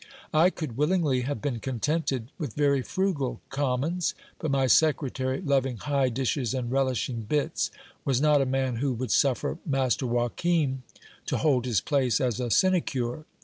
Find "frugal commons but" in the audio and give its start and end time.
2.81-4.49